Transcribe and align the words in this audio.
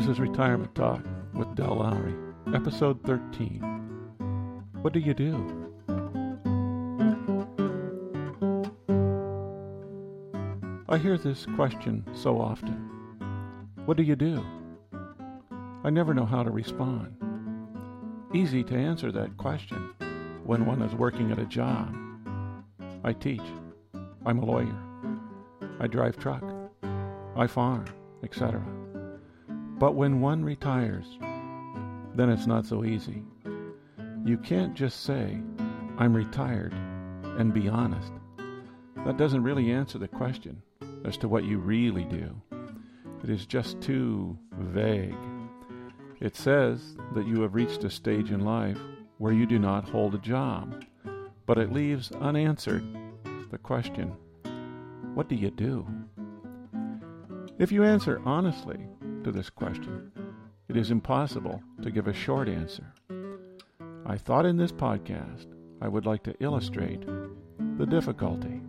This 0.00 0.08
is 0.08 0.18
Retirement 0.18 0.74
Talk 0.74 1.04
with 1.34 1.54
Del 1.56 1.76
Lowry, 1.76 2.14
episode 2.54 3.04
13. 3.04 3.60
What 4.80 4.94
do 4.94 4.98
you 4.98 5.12
do? 5.12 5.36
I 10.88 10.96
hear 10.96 11.18
this 11.18 11.44
question 11.54 12.02
so 12.14 12.40
often. 12.40 12.88
What 13.84 13.98
do 13.98 14.02
you 14.02 14.16
do? 14.16 14.42
I 15.84 15.90
never 15.90 16.14
know 16.14 16.24
how 16.24 16.44
to 16.44 16.50
respond. 16.50 17.14
Easy 18.32 18.64
to 18.64 18.74
answer 18.74 19.12
that 19.12 19.36
question 19.36 19.90
when 20.44 20.64
one 20.64 20.80
is 20.80 20.94
working 20.94 21.30
at 21.30 21.38
a 21.38 21.44
job. 21.44 21.94
I 23.04 23.12
teach. 23.12 23.42
I'm 24.24 24.38
a 24.38 24.46
lawyer. 24.46 24.78
I 25.78 25.88
drive 25.88 26.16
truck. 26.16 26.42
I 27.36 27.46
farm, 27.46 27.84
etc. 28.24 28.64
But 29.80 29.94
when 29.94 30.20
one 30.20 30.44
retires, 30.44 31.06
then 32.14 32.28
it's 32.28 32.46
not 32.46 32.66
so 32.66 32.84
easy. 32.84 33.22
You 34.26 34.36
can't 34.36 34.74
just 34.74 35.04
say, 35.04 35.40
I'm 35.96 36.14
retired, 36.14 36.74
and 37.24 37.54
be 37.54 37.66
honest. 37.66 38.12
That 39.06 39.16
doesn't 39.16 39.42
really 39.42 39.72
answer 39.72 39.96
the 39.96 40.06
question 40.06 40.60
as 41.06 41.16
to 41.16 41.28
what 41.28 41.44
you 41.44 41.58
really 41.58 42.04
do. 42.04 42.30
It 43.24 43.30
is 43.30 43.46
just 43.46 43.80
too 43.80 44.38
vague. 44.52 45.16
It 46.20 46.36
says 46.36 46.98
that 47.14 47.26
you 47.26 47.40
have 47.40 47.54
reached 47.54 47.82
a 47.82 47.88
stage 47.88 48.32
in 48.32 48.40
life 48.40 48.78
where 49.16 49.32
you 49.32 49.46
do 49.46 49.58
not 49.58 49.88
hold 49.88 50.14
a 50.14 50.18
job, 50.18 50.84
but 51.46 51.56
it 51.56 51.72
leaves 51.72 52.12
unanswered 52.12 52.84
the 53.50 53.56
question 53.56 54.14
what 55.14 55.28
do 55.28 55.36
you 55.36 55.50
do? 55.50 55.86
If 57.58 57.72
you 57.72 57.82
answer 57.82 58.20
honestly 58.26 58.86
to 59.24 59.32
this 59.32 59.50
question, 59.50 60.10
it 60.68 60.76
is 60.76 60.90
impossible 60.90 61.62
to 61.82 61.90
give 61.90 62.06
a 62.06 62.12
short 62.12 62.48
answer. 62.48 62.92
I 64.06 64.16
thought 64.16 64.46
in 64.46 64.56
this 64.56 64.72
podcast 64.72 65.46
I 65.82 65.88
would 65.88 66.06
like 66.06 66.22
to 66.24 66.34
illustrate 66.40 67.04
the 67.78 67.86
difficulty. 67.86 68.60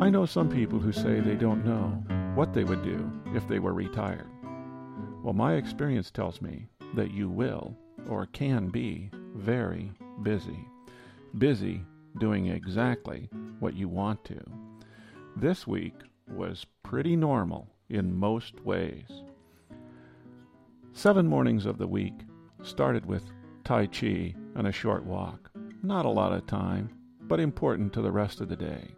I 0.00 0.10
know 0.10 0.26
some 0.26 0.48
people 0.48 0.78
who 0.78 0.92
say 0.92 1.20
they 1.20 1.34
don't 1.34 1.64
know 1.64 2.02
what 2.34 2.52
they 2.52 2.64
would 2.64 2.82
do 2.82 3.10
if 3.34 3.46
they 3.48 3.58
were 3.58 3.72
retired. 3.72 4.28
Well, 5.22 5.34
my 5.34 5.54
experience 5.54 6.10
tells 6.10 6.42
me 6.42 6.66
that 6.94 7.10
you 7.10 7.28
will 7.28 7.76
or 8.08 8.26
can 8.26 8.68
be 8.68 9.10
very 9.34 9.92
busy. 10.22 10.68
Busy 11.38 11.82
doing 12.18 12.48
exactly 12.48 13.28
what 13.60 13.74
you 13.74 13.88
want 13.88 14.24
to. 14.24 14.40
This 15.36 15.66
week 15.66 15.94
was 16.28 16.66
pretty 16.82 17.16
normal 17.16 17.68
in 17.88 18.16
most 18.16 18.60
ways. 18.64 19.22
Seven 20.92 21.26
mornings 21.26 21.66
of 21.66 21.78
the 21.78 21.86
week 21.86 22.14
started 22.62 23.04
with 23.04 23.24
Tai 23.64 23.86
Chi 23.86 24.34
and 24.54 24.66
a 24.66 24.72
short 24.72 25.04
walk. 25.04 25.50
Not 25.82 26.06
a 26.06 26.10
lot 26.10 26.32
of 26.32 26.46
time, 26.46 26.90
but 27.22 27.40
important 27.40 27.92
to 27.92 28.02
the 28.02 28.12
rest 28.12 28.40
of 28.40 28.48
the 28.48 28.56
day. 28.56 28.94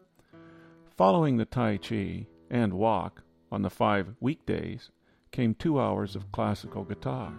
Following 0.97 1.37
the 1.37 1.45
Tai 1.45 1.79
Chi 1.79 2.27
and 2.51 2.73
walk 2.75 3.23
on 3.51 3.63
the 3.63 3.71
five 3.71 4.15
weekdays 4.21 4.91
came 5.31 5.55
two 5.55 5.81
hours 5.81 6.17
of 6.17 6.33
classical 6.33 6.85
guitar, 6.85 7.33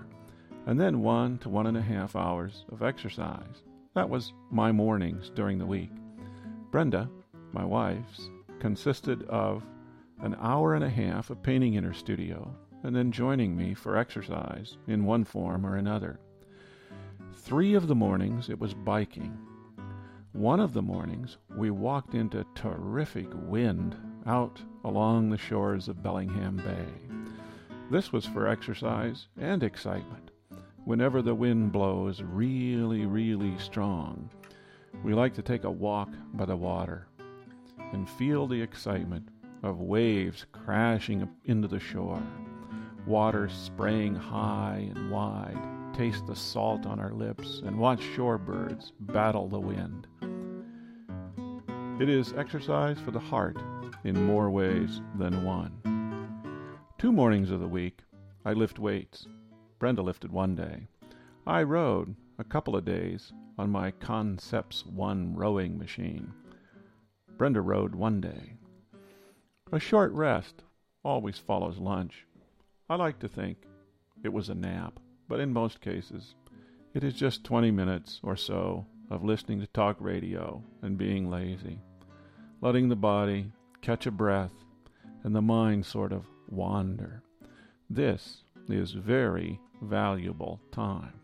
and 0.65 0.79
then 0.79 1.01
one 1.01 1.37
to 1.39 1.49
one 1.49 1.67
and 1.67 1.77
a 1.77 1.81
half 1.81 2.15
hours 2.15 2.65
of 2.71 2.83
exercise. 2.83 3.63
That 3.95 4.09
was 4.09 4.33
my 4.51 4.71
mornings 4.71 5.31
during 5.33 5.57
the 5.57 5.65
week. 5.65 5.91
Brenda, 6.71 7.09
my 7.53 7.65
wife's, 7.65 8.29
consisted 8.59 9.23
of 9.23 9.63
an 10.21 10.35
hour 10.39 10.73
and 10.73 10.83
a 10.83 10.89
half 10.89 11.29
of 11.29 11.43
painting 11.43 11.75
in 11.75 11.83
her 11.83 11.93
studio 11.93 12.55
and 12.83 12.95
then 12.95 13.11
joining 13.11 13.55
me 13.55 13.73
for 13.73 13.97
exercise 13.97 14.77
in 14.87 15.05
one 15.05 15.23
form 15.23 15.65
or 15.65 15.75
another. 15.75 16.19
Three 17.33 17.73
of 17.73 17.87
the 17.87 17.95
mornings 17.95 18.49
it 18.49 18.59
was 18.59 18.73
biking. 18.73 19.37
One 20.33 20.59
of 20.59 20.73
the 20.73 20.81
mornings 20.81 21.37
we 21.55 21.71
walked 21.71 22.13
into 22.13 22.45
terrific 22.55 23.27
wind 23.33 23.95
out 24.25 24.61
along 24.83 25.29
the 25.29 25.37
shores 25.37 25.87
of 25.87 26.03
Bellingham 26.03 26.57
Bay. 26.57 26.85
This 27.89 28.11
was 28.11 28.25
for 28.25 28.47
exercise 28.47 29.27
and 29.37 29.63
excitement 29.63 30.31
whenever 30.87 31.21
the 31.21 31.35
wind 31.35 31.69
blows 31.69 32.21
really, 32.21 33.05
really 33.05 33.53
strong, 33.57 34.29
we 35.03 35.13
like 35.13 35.33
to 35.33 35.41
take 35.41 35.65
a 35.65 35.69
walk 35.69 36.07
by 36.33 36.45
the 36.45 36.55
water 36.55 37.05
and 37.91 38.09
feel 38.09 38.47
the 38.47 38.61
excitement 38.61 39.27
of 39.63 39.79
waves 39.79 40.45
crashing 40.51 41.27
into 41.45 41.67
the 41.67 41.79
shore, 41.79 42.21
water 43.05 43.49
spraying 43.49 44.15
high 44.15 44.89
and 44.95 45.11
wide, 45.11 45.57
taste 45.93 46.25
the 46.27 46.35
salt 46.35 46.85
on 46.85 46.99
our 46.99 47.13
lips, 47.13 47.61
and 47.65 47.77
watch 47.77 48.01
shorebirds 48.15 48.91
battle 48.99 49.47
the 49.47 49.59
wind. 49.59 50.07
It 52.01 52.09
is 52.09 52.33
exercise 52.33 52.99
for 52.99 53.11
the 53.11 53.19
heart 53.19 53.57
in 54.03 54.25
more 54.25 54.49
ways 54.49 55.01
than 55.17 55.43
one. 55.43 55.81
Two 56.97 57.11
mornings 57.11 57.51
of 57.51 57.59
the 57.59 57.67
week, 57.67 58.01
I 58.45 58.53
lift 58.53 58.79
weights 58.79 59.27
Brenda 59.79 60.01
lifted 60.01 60.31
one 60.31 60.55
day. 60.55 60.87
I 61.45 61.61
rode 61.61 62.15
a 62.39 62.43
couple 62.43 62.75
of 62.75 62.83
days 62.83 63.31
on 63.59 63.69
my 63.69 63.91
Concepts 63.91 64.83
One 64.85 65.35
rowing 65.35 65.77
machine. 65.77 66.33
Brenda 67.37 67.61
rode 67.61 67.93
one 67.93 68.19
day. 68.19 68.56
A 69.69 69.79
short 69.81 70.13
rest 70.13 70.63
always 71.03 71.37
follows 71.37 71.77
lunch. 71.77 72.25
I 72.89 72.95
like 72.95 73.19
to 73.19 73.27
think 73.27 73.57
it 74.23 74.31
was 74.31 74.47
a 74.47 74.55
nap, 74.55 74.97
but 75.27 75.41
in 75.41 75.51
most 75.51 75.81
cases, 75.81 76.35
it 76.93 77.03
is 77.03 77.13
just 77.13 77.43
20 77.43 77.69
minutes 77.71 78.21
or 78.23 78.37
so 78.37 78.85
of 79.09 79.25
listening 79.25 79.59
to 79.59 79.67
talk 79.67 79.97
radio 79.99 80.63
and 80.81 80.97
being 80.97 81.29
lazy, 81.29 81.81
letting 82.61 82.87
the 82.87 82.95
body 82.95 83.51
catch 83.81 84.05
a 84.05 84.11
breath 84.11 84.53
and 85.23 85.35
the 85.35 85.41
mind 85.41 85.85
sort 85.85 86.13
of 86.13 86.25
wander. 86.47 87.21
This 87.89 88.43
is 88.69 88.93
very 88.93 89.59
valuable 89.81 90.61
time. 90.71 91.19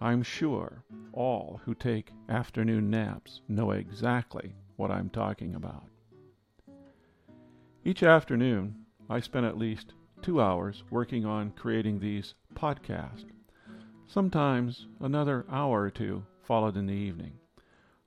I'm 0.00 0.22
sure 0.22 0.84
all 1.12 1.60
who 1.64 1.74
take 1.74 2.12
afternoon 2.28 2.90
naps 2.90 3.40
know 3.48 3.72
exactly 3.72 4.54
what 4.76 4.92
I'm 4.92 5.10
talking 5.10 5.56
about. 5.56 5.91
Each 7.84 8.04
afternoon, 8.04 8.76
I 9.10 9.18
spend 9.18 9.44
at 9.44 9.58
least 9.58 9.94
two 10.22 10.40
hours 10.40 10.84
working 10.88 11.26
on 11.26 11.50
creating 11.50 11.98
these 11.98 12.34
podcasts. 12.54 13.24
Sometimes 14.06 14.86
another 15.00 15.44
hour 15.50 15.82
or 15.82 15.90
two 15.90 16.24
followed 16.44 16.76
in 16.76 16.86
the 16.86 16.92
evening. 16.92 17.32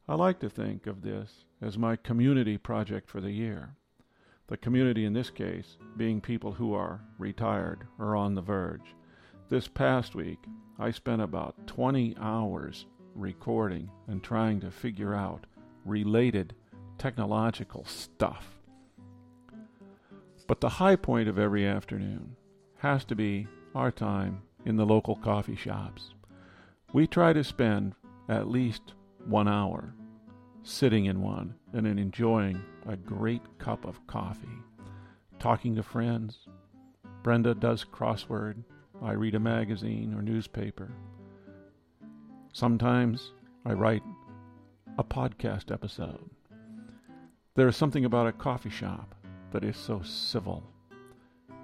I 0.08 0.16
like 0.16 0.40
to 0.40 0.50
think 0.50 0.88
of 0.88 1.02
this 1.02 1.44
as 1.62 1.78
my 1.78 1.98
community 1.98 2.58
project 2.58 3.10
for 3.10 3.20
the 3.20 3.32
year. 3.32 3.76
The 4.48 4.56
community 4.56 5.04
in 5.04 5.12
this 5.12 5.30
case 5.30 5.76
being 5.98 6.22
people 6.22 6.54
who 6.54 6.74
are 6.74 7.02
retired 7.18 7.86
or 8.00 8.16
on 8.16 8.34
the 8.34 8.42
verge 8.42 8.96
this 9.50 9.68
past 9.68 10.16
week, 10.16 10.40
I 10.80 10.92
spent 10.92 11.22
about 11.22 11.68
20 11.68 12.16
hours 12.18 12.86
recording 13.14 13.92
and 14.08 14.24
trying 14.24 14.62
to 14.62 14.72
figure 14.72 15.14
out 15.14 15.46
related 15.84 16.56
technological 16.98 17.84
stuff. 17.84 18.55
But 20.48 20.62
the 20.62 20.70
high 20.70 20.96
point 20.96 21.28
of 21.28 21.40
every 21.40 21.66
afternoon 21.66 22.36
has 22.78 23.04
to 23.06 23.16
be 23.16 23.48
our 23.74 23.92
time 23.92 24.42
in 24.66 24.76
the 24.76 24.86
local 24.86 25.16
coffee 25.16 25.56
shops. 25.56 26.14
We 26.94 27.08
try 27.08 27.34
to 27.34 27.44
spend 27.44 27.94
at 28.30 28.50
least 28.50 28.94
one 29.26 29.48
hour 29.48 29.94
sitting 30.64 31.06
in 31.06 31.22
one 31.22 31.56
and 31.74 31.88
enjoying 31.88 32.62
a 32.88 32.96
great 32.96 33.42
cup 33.58 33.86
of 33.86 34.06
coffee, 34.08 34.48
talking 35.40 35.76
to 35.76 35.84
friends. 35.84 36.48
Brenda 37.24 37.56
does 37.56 37.84
crossword 37.84 38.64
I 39.02 39.12
read 39.12 39.36
a 39.36 39.40
magazine 39.40 40.14
or 40.14 40.22
newspaper. 40.22 40.92
Sometimes 42.54 43.32
I 43.66 43.74
write 43.74 44.04
a 44.98 45.04
podcast 45.04 45.72
episode. 45.72 46.30
There 47.56 47.68
is 47.68 47.76
something 47.76 48.06
about 48.06 48.28
a 48.28 48.32
coffee 48.32 48.70
shop 48.70 49.16
that 49.56 49.64
is 49.64 49.78
so 49.78 50.02
civil. 50.02 50.62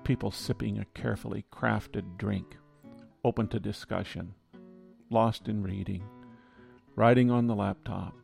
People 0.05 0.31
sipping 0.31 0.79
a 0.79 0.85
carefully 0.93 1.43
crafted 1.51 2.17
drink, 2.17 2.55
open 3.25 3.49
to 3.49 3.59
discussion, 3.59 4.33
lost 5.09 5.49
in 5.49 5.61
reading, 5.61 6.01
writing 6.95 7.29
on 7.29 7.47
the 7.47 7.53
laptop, 7.53 8.15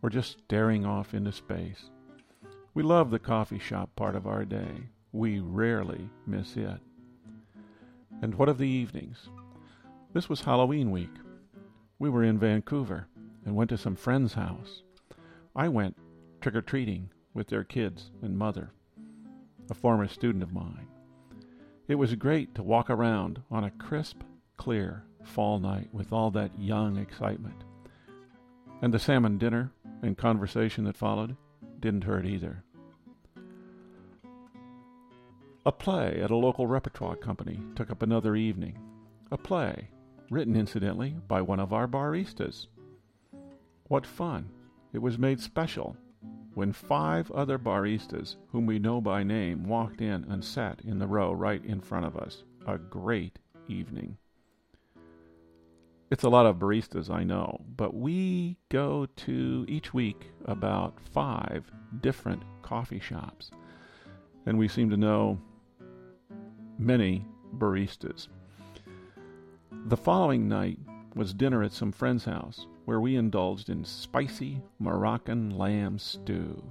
or 0.00 0.08
just 0.08 0.38
staring 0.38 0.86
off 0.86 1.12
into 1.12 1.30
space. 1.32 1.90
We 2.72 2.82
love 2.82 3.10
the 3.10 3.18
coffee 3.18 3.58
shop 3.58 3.94
part 3.94 4.16
of 4.16 4.26
our 4.26 4.46
day. 4.46 4.88
We 5.12 5.40
rarely 5.40 6.08
miss 6.26 6.56
it. 6.56 6.80
And 8.22 8.34
what 8.36 8.48
of 8.48 8.56
the 8.56 8.66
evenings? 8.66 9.28
This 10.14 10.30
was 10.30 10.40
Halloween 10.40 10.90
week. 10.90 11.14
We 11.98 12.08
were 12.08 12.24
in 12.24 12.38
Vancouver 12.38 13.06
and 13.44 13.54
went 13.54 13.68
to 13.68 13.76
some 13.76 13.96
friend's 13.96 14.32
house. 14.32 14.82
I 15.54 15.68
went 15.68 15.94
trick 16.40 16.54
or 16.54 16.62
treating 16.62 17.10
with 17.34 17.48
their 17.48 17.64
kids 17.64 18.10
and 18.22 18.36
mother. 18.36 18.72
a 19.70 19.74
former 19.74 20.08
student 20.08 20.42
of 20.42 20.52
mine. 20.52 20.88
It 21.86 21.94
was 21.94 22.14
great 22.16 22.54
to 22.56 22.62
walk 22.62 22.90
around 22.90 23.40
on 23.50 23.64
a 23.64 23.70
crisp, 23.70 24.22
clear 24.56 25.04
fall 25.22 25.58
night 25.60 25.88
with 25.92 26.12
all 26.12 26.30
that 26.32 26.58
young 26.58 26.96
excitement. 26.96 27.64
And 28.82 28.92
the 28.92 28.98
salmon 28.98 29.38
dinner 29.38 29.72
and 30.02 30.16
conversation 30.16 30.84
that 30.84 30.96
followed 30.96 31.36
didn't 31.78 32.04
hurt 32.04 32.26
either. 32.26 32.64
A 35.66 35.72
play 35.72 36.20
at 36.22 36.30
a 36.30 36.36
local 36.36 36.66
repertoire 36.66 37.16
company 37.16 37.60
took 37.76 37.90
up 37.90 38.02
another 38.02 38.34
evening. 38.34 38.78
A 39.30 39.36
play, 39.36 39.90
written 40.30 40.56
incidentally 40.56 41.14
by 41.28 41.42
one 41.42 41.60
of 41.60 41.72
our 41.72 41.86
baristas. 41.86 42.66
What 43.88 44.06
fun! 44.06 44.50
It 44.92 45.02
was 45.02 45.18
made 45.18 45.40
special 45.40 45.96
when 46.54 46.72
five 46.72 47.30
other 47.30 47.58
baristas, 47.58 48.36
whom 48.48 48.66
we 48.66 48.78
know 48.78 49.00
by 49.00 49.22
name, 49.22 49.64
walked 49.64 50.00
in 50.00 50.24
and 50.28 50.44
sat 50.44 50.80
in 50.84 50.98
the 50.98 51.06
row 51.06 51.32
right 51.32 51.64
in 51.64 51.80
front 51.80 52.06
of 52.06 52.16
us. 52.16 52.44
A 52.66 52.78
great 52.78 53.38
evening. 53.68 54.16
It's 56.10 56.24
a 56.24 56.28
lot 56.28 56.46
of 56.46 56.56
baristas, 56.56 57.08
I 57.08 57.22
know, 57.22 57.60
but 57.76 57.94
we 57.94 58.56
go 58.68 59.06
to 59.16 59.64
each 59.68 59.94
week 59.94 60.32
about 60.44 60.98
five 61.12 61.70
different 62.00 62.42
coffee 62.62 62.98
shops. 62.98 63.52
And 64.44 64.58
we 64.58 64.66
seem 64.66 64.90
to 64.90 64.96
know 64.96 65.38
many 66.78 67.24
baristas. 67.58 68.26
The 69.86 69.96
following 69.96 70.48
night 70.48 70.78
was 71.14 71.32
dinner 71.32 71.62
at 71.62 71.72
some 71.72 71.92
friend's 71.92 72.24
house, 72.24 72.66
where 72.84 73.00
we 73.00 73.16
indulged 73.16 73.70
in 73.70 73.84
spicy 73.84 74.60
Moroccan 74.78 75.50
lamb 75.50 75.98
stew, 75.98 76.62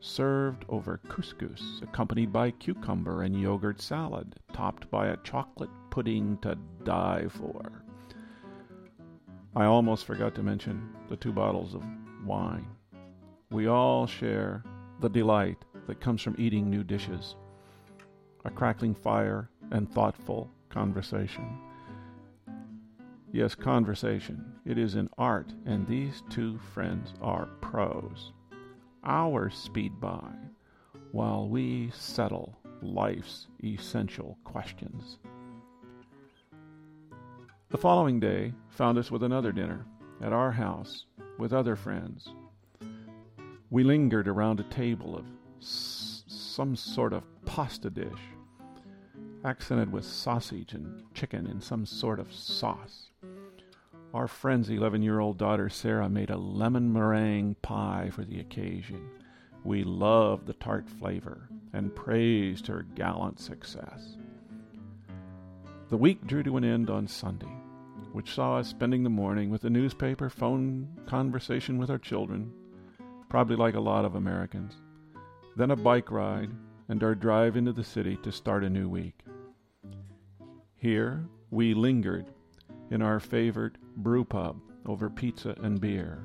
served 0.00 0.64
over 0.68 1.00
couscous, 1.08 1.80
accompanied 1.82 2.32
by 2.32 2.50
cucumber 2.52 3.22
and 3.22 3.40
yogurt 3.40 3.80
salad, 3.80 4.36
topped 4.52 4.90
by 4.90 5.08
a 5.08 5.16
chocolate 5.18 5.70
pudding 5.90 6.38
to 6.38 6.56
die 6.84 7.26
for. 7.28 7.82
I 9.56 9.64
almost 9.64 10.04
forgot 10.04 10.34
to 10.36 10.42
mention 10.42 10.90
the 11.08 11.16
two 11.16 11.32
bottles 11.32 11.74
of 11.74 11.82
wine. 12.24 12.66
We 13.50 13.66
all 13.66 14.06
share 14.06 14.62
the 15.00 15.08
delight 15.08 15.64
that 15.86 16.00
comes 16.00 16.22
from 16.22 16.36
eating 16.38 16.68
new 16.68 16.84
dishes, 16.84 17.34
a 18.44 18.50
crackling 18.50 18.94
fire, 18.94 19.50
and 19.70 19.90
thoughtful 19.90 20.50
conversation. 20.68 21.58
Yes, 23.32 23.54
conversation. 23.54 24.44
It 24.68 24.76
is 24.76 24.96
an 24.96 25.08
art, 25.16 25.54
and 25.64 25.86
these 25.86 26.22
two 26.28 26.58
friends 26.58 27.14
are 27.22 27.46
pros. 27.62 28.34
Hours 29.02 29.56
speed 29.56 29.98
by 29.98 30.30
while 31.10 31.48
we 31.48 31.90
settle 31.94 32.54
life's 32.82 33.46
essential 33.64 34.36
questions. 34.44 35.20
The 37.70 37.78
following 37.78 38.20
day 38.20 38.52
found 38.68 38.98
us 38.98 39.10
with 39.10 39.22
another 39.22 39.52
dinner 39.52 39.86
at 40.20 40.34
our 40.34 40.52
house 40.52 41.06
with 41.38 41.54
other 41.54 41.74
friends. 41.74 42.28
We 43.70 43.84
lingered 43.84 44.28
around 44.28 44.60
a 44.60 44.64
table 44.64 45.16
of 45.16 45.24
s- 45.62 46.24
some 46.26 46.76
sort 46.76 47.14
of 47.14 47.24
pasta 47.46 47.88
dish, 47.88 48.20
accented 49.46 49.90
with 49.90 50.04
sausage 50.04 50.74
and 50.74 51.04
chicken 51.14 51.46
in 51.46 51.62
some 51.62 51.86
sort 51.86 52.20
of 52.20 52.30
sauce. 52.30 53.12
Our 54.14 54.26
friend's 54.26 54.70
11 54.70 55.02
year 55.02 55.20
old 55.20 55.36
daughter 55.36 55.68
Sarah 55.68 56.08
made 56.08 56.30
a 56.30 56.36
lemon 56.38 56.90
meringue 56.92 57.56
pie 57.60 58.10
for 58.10 58.24
the 58.24 58.40
occasion. 58.40 59.06
We 59.64 59.84
loved 59.84 60.46
the 60.46 60.54
tart 60.54 60.88
flavor 60.88 61.48
and 61.74 61.94
praised 61.94 62.66
her 62.68 62.86
gallant 62.94 63.38
success. 63.38 64.16
The 65.90 65.98
week 65.98 66.26
drew 66.26 66.42
to 66.44 66.56
an 66.56 66.64
end 66.64 66.88
on 66.88 67.06
Sunday, 67.06 67.54
which 68.12 68.32
saw 68.32 68.56
us 68.56 68.68
spending 68.68 69.02
the 69.02 69.10
morning 69.10 69.50
with 69.50 69.60
the 69.60 69.70
newspaper, 69.70 70.30
phone 70.30 70.88
conversation 71.06 71.76
with 71.76 71.90
our 71.90 71.98
children, 71.98 72.50
probably 73.28 73.56
like 73.56 73.74
a 73.74 73.80
lot 73.80 74.06
of 74.06 74.14
Americans, 74.14 74.74
then 75.56 75.70
a 75.70 75.76
bike 75.76 76.10
ride, 76.10 76.50
and 76.88 77.02
our 77.04 77.14
drive 77.14 77.58
into 77.58 77.72
the 77.72 77.84
city 77.84 78.16
to 78.22 78.32
start 78.32 78.64
a 78.64 78.70
new 78.70 78.88
week. 78.88 79.22
Here 80.76 81.26
we 81.50 81.74
lingered 81.74 82.26
in 82.90 83.02
our 83.02 83.20
favorite 83.20 83.76
brew 83.98 84.24
pub 84.24 84.60
over 84.86 85.10
pizza 85.10 85.54
and 85.62 85.80
beer, 85.80 86.24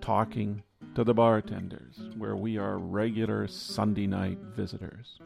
talking 0.00 0.62
to 0.94 1.04
the 1.04 1.14
bartenders, 1.14 1.98
where 2.16 2.36
we 2.36 2.58
are 2.58 2.78
regular 2.78 3.46
Sunday 3.46 4.06
night 4.06 4.38
visitors 4.56 5.20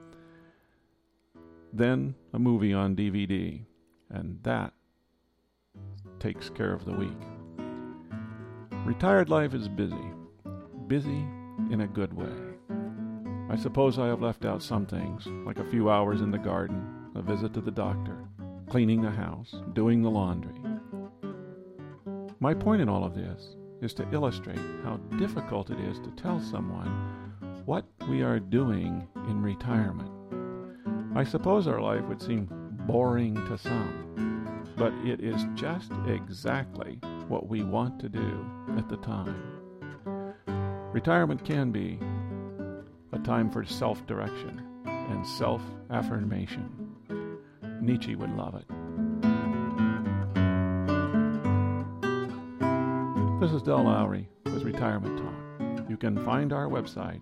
then 1.72 2.14
a 2.32 2.38
movie 2.38 2.74
on 2.74 2.94
DVD, 2.94 3.60
and 4.10 4.38
that 4.42 4.72
takes 6.18 6.50
care 6.50 6.72
of 6.72 6.84
the 6.84 6.92
week. 6.92 7.08
Retired 8.84 9.30
life 9.30 9.54
is 9.54 9.68
busy, 9.68 9.96
busy 10.86 11.24
in 11.70 11.80
a 11.80 11.86
good 11.86 12.12
way. 12.12 12.32
I 13.50 13.56
suppose 13.56 13.98
I 13.98 14.06
have 14.06 14.22
left 14.22 14.44
out 14.44 14.62
some 14.62 14.86
things, 14.86 15.26
like 15.46 15.58
a 15.58 15.70
few 15.70 15.90
hours 15.90 16.20
in 16.20 16.30
the 16.30 16.38
garden, 16.38 16.84
a 17.14 17.22
visit 17.22 17.54
to 17.54 17.60
the 17.60 17.70
doctor, 17.70 18.18
cleaning 18.68 19.02
the 19.02 19.10
house, 19.10 19.54
doing 19.72 20.02
the 20.02 20.10
laundry. 20.10 20.58
My 22.42 22.54
point 22.54 22.82
in 22.82 22.88
all 22.88 23.04
of 23.04 23.14
this 23.14 23.54
is 23.82 23.94
to 23.94 24.08
illustrate 24.10 24.58
how 24.82 24.96
difficult 25.16 25.70
it 25.70 25.78
is 25.78 26.00
to 26.00 26.10
tell 26.16 26.40
someone 26.40 26.88
what 27.66 27.84
we 28.10 28.22
are 28.22 28.40
doing 28.40 29.06
in 29.28 29.40
retirement. 29.40 30.10
I 31.14 31.22
suppose 31.22 31.68
our 31.68 31.80
life 31.80 32.02
would 32.06 32.20
seem 32.20 32.48
boring 32.84 33.36
to 33.46 33.56
some, 33.56 34.74
but 34.76 34.92
it 35.04 35.20
is 35.20 35.46
just 35.54 35.92
exactly 36.08 36.98
what 37.28 37.46
we 37.46 37.62
want 37.62 38.00
to 38.00 38.08
do 38.08 38.44
at 38.76 38.88
the 38.88 38.96
time. 38.96 39.40
Retirement 40.92 41.44
can 41.44 41.70
be 41.70 42.00
a 43.12 43.20
time 43.20 43.52
for 43.52 43.64
self 43.64 44.04
direction 44.08 44.66
and 44.84 45.24
self 45.24 45.62
affirmation. 45.90 46.96
Nietzsche 47.80 48.16
would 48.16 48.34
love 48.36 48.56
it. 48.56 48.81
This 53.42 53.50
is 53.50 53.62
Del 53.62 53.82
Lowry 53.82 54.28
with 54.44 54.62
Retirement 54.62 55.18
Talk. 55.18 55.34
You 55.90 55.96
can 55.96 56.24
find 56.24 56.52
our 56.52 56.68
website 56.68 57.18